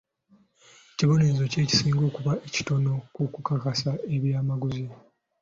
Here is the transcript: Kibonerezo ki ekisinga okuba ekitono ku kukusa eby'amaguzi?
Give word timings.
Kibonerezo 0.97 1.43
ki 1.51 1.57
ekisinga 1.63 2.01
okuba 2.09 2.31
ekitono 2.47 2.93
ku 3.13 3.21
kukusa 3.33 3.91
eby'amaguzi? 4.15 4.85